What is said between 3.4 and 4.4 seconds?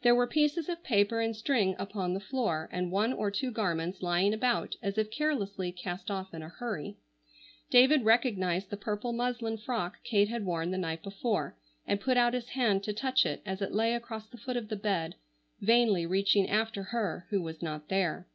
garments lying